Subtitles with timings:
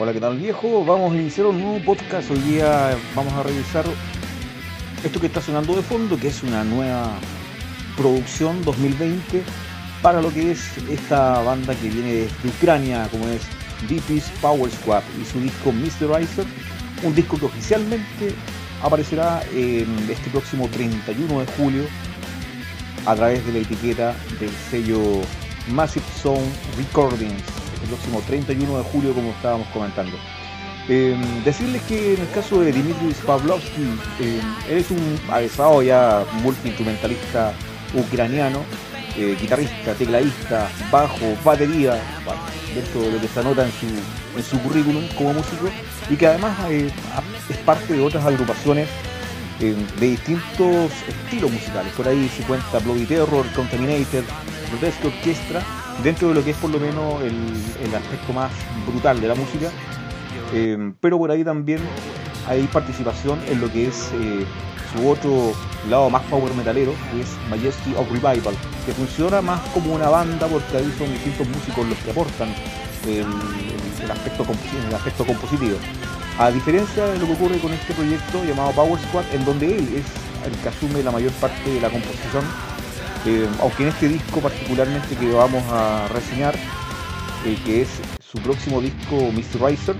[0.00, 0.84] Hola, ¿qué tal viejo?
[0.84, 2.30] Vamos a iniciar un nuevo podcast.
[2.30, 3.84] Hoy día vamos a revisar
[5.02, 7.18] esto que está sonando de fondo, que es una nueva
[7.96, 9.42] producción 2020
[10.00, 13.42] para lo que es esta banda que viene de Ucrania, como es
[13.88, 16.46] Deepest Power Squad y su disco Mysterizer,
[17.02, 18.36] un disco que oficialmente
[18.84, 21.82] aparecerá en este próximo 31 de julio
[23.04, 25.22] a través de la etiqueta del sello
[25.66, 30.16] Massive Zone Recordings, el próximo 31 de julio como estábamos comentando.
[30.88, 31.14] Eh,
[31.44, 33.82] decirles que en el caso de Dimitri Pavlovsky,
[34.20, 37.52] eh, él es un avesado ya multiinstrumentalista
[37.94, 38.62] ucraniano,
[39.16, 42.00] eh, guitarrista, tecladista, bajo, batería,
[42.74, 43.86] dentro de lo que se anota en su,
[44.38, 45.68] en su currículum como músico,
[46.08, 48.88] y que además es parte de otras agrupaciones
[49.58, 51.92] de distintos estilos musicales.
[51.94, 54.24] Por ahí se cuenta Bloody Terror, Contaminated,
[54.70, 55.62] Grotesque Orchestra,
[56.02, 57.34] dentro de lo que es por lo menos el,
[57.84, 58.52] el aspecto más
[58.86, 59.70] brutal de la música.
[60.52, 61.80] Eh, pero por ahí también
[62.46, 64.46] hay participación en lo que es eh,
[64.94, 65.52] su otro
[65.88, 68.54] lado más power metalero, que es Majesty of Revival,
[68.86, 72.48] que funciona más como una banda porque ahí son distintos músicos los que aportan
[73.06, 74.46] el aspecto,
[74.88, 75.76] el aspecto compositivo.
[76.38, 79.88] A diferencia de lo que ocurre con este proyecto llamado Power Squad, en donde él
[79.96, 82.44] es el que asume la mayor parte de la composición,
[83.26, 86.54] eh, aunque en este disco particularmente que vamos a reseñar,
[87.44, 87.88] eh, que es
[88.20, 89.68] su próximo disco Mr.
[89.68, 89.96] Riser,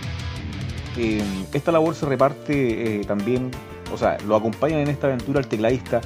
[0.96, 3.50] eh, esta labor se reparte también,
[3.92, 6.00] o sea, lo acompañan en esta aventura el tecladista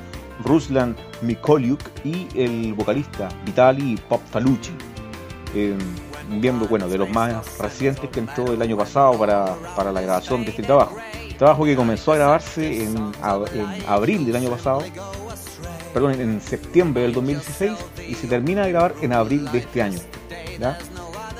[0.45, 4.73] Ruslan Mikoliuk y el vocalista Vitali Popfalucci
[6.29, 10.45] miembro bueno, de los más recientes que entró el año pasado para, para la grabación
[10.45, 10.97] de este trabajo.
[11.39, 13.13] Trabajo que comenzó a grabarse en,
[13.87, 14.83] abril del año pasado,
[15.93, 17.73] perdón, en septiembre del 2016
[18.09, 19.99] y se termina de grabar en abril de este año.
[20.59, 20.79] ¿ya?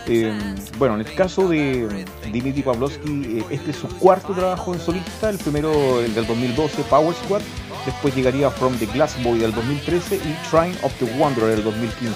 [0.07, 0.33] Eh,
[0.79, 5.31] bueno, en el caso de Dimitri Pavlovsky, eh, este es su cuarto trabajo en solista,
[5.31, 7.43] el primero el del 2012, Power Squad,
[7.87, 12.13] después llegaría From the Glass Boy del 2013 y Shrine of the Wanderer del 2015.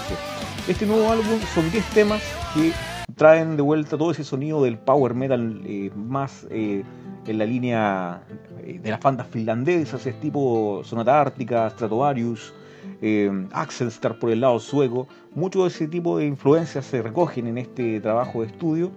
[0.67, 2.21] Este nuevo álbum son 10 temas
[2.53, 2.73] que
[3.15, 6.83] traen de vuelta todo ese sonido del power metal eh, más eh,
[7.25, 8.21] en la línea
[8.65, 12.53] eh, de las bandas finlandesas, es tipo Sonata Ártica, Stratovarius,
[13.01, 15.07] eh, Axelstar por el lado sueco.
[15.33, 18.91] Mucho de ese tipo de influencias se recogen en este trabajo de estudio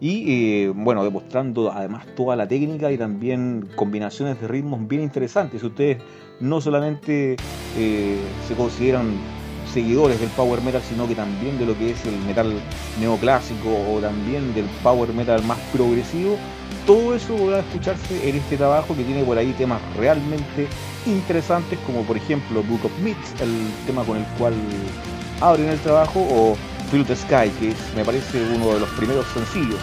[0.00, 5.62] y bueno, demostrando además toda la técnica y también combinaciones de ritmos bien interesantes.
[5.62, 5.98] Ustedes
[6.40, 7.36] no solamente
[7.76, 9.39] se consideran
[9.72, 12.52] seguidores del power metal, sino que también de lo que es el metal
[13.00, 16.36] neoclásico o también del power metal más progresivo.
[16.86, 20.66] Todo eso podrá escucharse en este trabajo que tiene por ahí temas realmente
[21.06, 23.52] interesantes, como por ejemplo Book of Myths, el
[23.86, 24.54] tema con el cual
[25.40, 26.56] abren el trabajo, o
[26.90, 29.78] Fill Sky, que es, me parece uno de los primeros sencillos.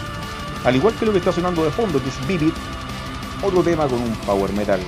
[0.64, 2.52] Al igual que lo que está sonando de fondo, que es Vivid,
[3.42, 4.80] otro tema con un power metal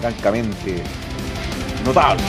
[0.00, 0.82] francamente
[1.84, 2.22] notable.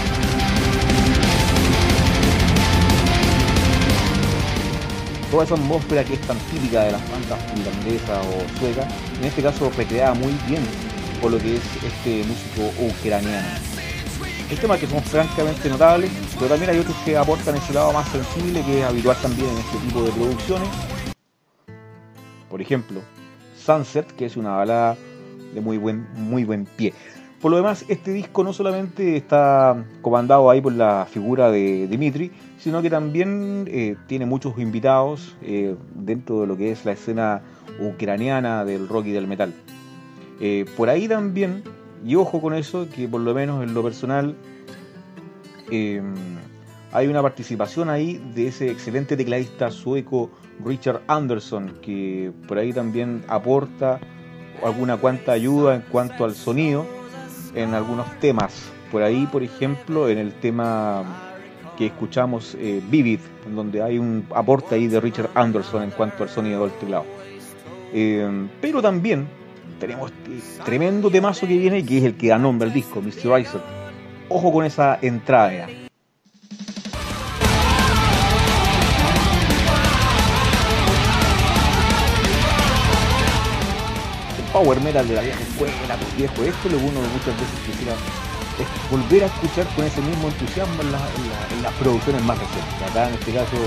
[5.32, 8.86] Toda esa atmósfera que es tan típica de las bandas finlandesas o suecas,
[9.20, 10.64] en este caso recreada muy bien
[11.22, 13.48] por lo que es este músico ucraniano.
[14.50, 18.08] Hay temas que son francamente notables, pero también hay otros que aportan ese lado más
[18.10, 20.70] sensible que es habitual también en este tipo de producciones.
[22.50, 23.02] Por ejemplo,
[23.58, 24.98] Sunset, que es una balada
[25.54, 26.94] de muy buen, muy buen pie.
[27.46, 32.32] Por lo demás, este disco no solamente está comandado ahí por la figura de Dimitri,
[32.58, 37.44] sino que también eh, tiene muchos invitados eh, dentro de lo que es la escena
[37.80, 39.54] ucraniana del rock y del metal.
[40.42, 41.62] Eh, por ahí también,
[42.04, 44.36] y ojo con eso, que por lo menos en lo personal
[45.70, 50.32] hay una participación ahí de ese excelente tecladista sueco
[50.66, 54.00] Richard Anderson, que por ahí también aporta
[54.64, 57.05] alguna cuanta ayuda en cuanto al sonido
[57.56, 58.72] en algunos temas.
[58.92, 61.04] Por ahí, por ejemplo, en el tema
[61.78, 66.24] que escuchamos eh, Vivid, en donde hay un aporte ahí de Richard Anderson en cuanto
[66.24, 67.06] al sonido del teclado.
[67.94, 69.28] Eh, pero también
[69.80, 73.34] tenemos este tremendo temazo que viene, que es el que da nombre al disco, Mr.
[73.34, 73.62] Riser.
[74.30, 75.68] Ojo con esa entrada.
[84.56, 85.74] Power metal de la vieja escuela,
[86.16, 87.92] viejo, esto lo uno muchas veces quisiera
[88.58, 90.94] es volver a escuchar con ese mismo entusiasmo en,
[91.62, 92.90] las producciones más recientes.
[92.90, 93.58] Acá en este caso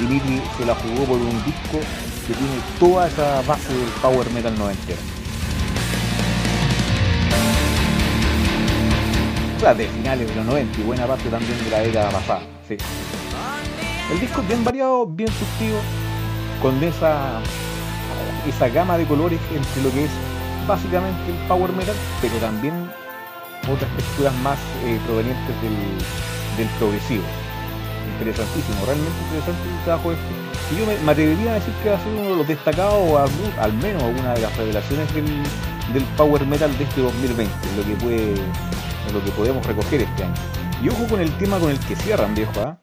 [0.00, 1.78] Dimitri se la jugó por un disco
[2.26, 4.98] que tiene toda esa base del power metal noventero.
[9.76, 12.40] De finales de los 90 y buena parte también de la década pasada.
[12.66, 12.78] Sí.
[14.10, 15.74] El disco es bien variado, bien sutil,
[16.62, 16.80] con
[18.46, 20.10] esa gama de colores entre lo que es
[20.66, 22.90] básicamente el power metal, pero también
[23.70, 25.76] otras texturas más eh, provenientes del,
[26.56, 27.24] del progresivo.
[28.14, 30.44] Interesantísimo, realmente interesante el trabajo este.
[30.72, 33.72] Y yo me, atrevería a decir que va a ser uno de los destacados, al,
[33.74, 35.26] menos una de las revelaciones del,
[35.92, 38.34] del power metal de este 2020, lo que puede,
[39.12, 40.34] lo que podemos recoger este año.
[40.82, 42.78] Y ojo con el tema con el que cierran, viejo, ¿ah?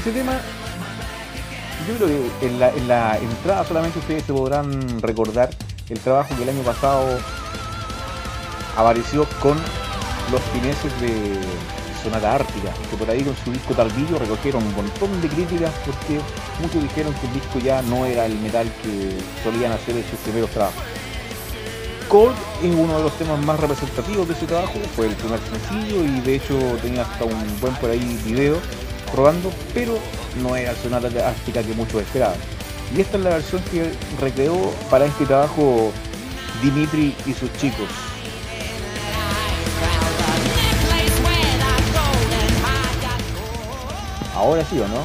[0.00, 0.40] Ese tema,
[1.86, 2.08] yo creo
[2.40, 5.50] que en la, en la entrada solamente ustedes se podrán recordar
[5.90, 7.18] el trabajo que el año pasado
[8.78, 9.58] apareció con
[10.32, 11.38] los fineses de
[12.02, 16.18] Sonata Ártica, que por ahí con su disco Talvillo recogieron un montón de críticas porque
[16.62, 20.18] muchos dijeron que el disco ya no era el metal que solían hacer en sus
[20.20, 20.82] primeros trabajos.
[22.08, 26.04] Cold es uno de los temas más representativos de ese trabajo, fue el primer sencillo
[26.04, 28.56] y de hecho tenía hasta un buen por ahí video
[29.12, 29.98] probando, pero
[30.42, 32.38] no era Sonata Ártica que muchos esperaban.
[32.96, 35.92] Y esta es la versión que recreó para este trabajo
[36.62, 37.88] Dimitri y sus chicos.
[44.34, 45.00] Ahora sí o no,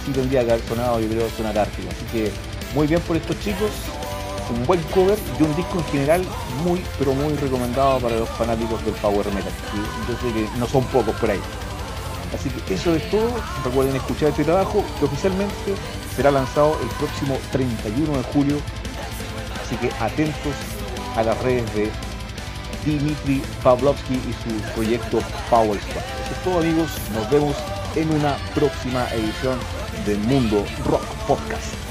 [0.00, 1.90] así tendría que haber sonado yo creo Sonata Ártica.
[1.90, 2.32] Así que
[2.74, 3.70] muy bien por estos chicos,
[4.50, 6.24] un buen cover y un disco en general
[6.64, 9.52] muy pero muy recomendado para los fanáticos del power metal.
[10.08, 11.40] Yo sé que no son pocos por ahí.
[12.34, 13.30] Así que eso es todo.
[13.64, 15.74] Recuerden escuchar este trabajo que oficialmente
[16.14, 18.56] será lanzado el próximo 31 de julio.
[19.64, 20.54] Así que atentos
[21.16, 21.90] a las redes de
[22.84, 25.20] Dimitri Pavlovsky y su proyecto
[25.50, 26.04] Power Squad.
[26.24, 26.90] Eso es todo amigos.
[27.14, 27.56] Nos vemos
[27.96, 29.58] en una próxima edición
[30.06, 31.87] del Mundo Rock Podcast.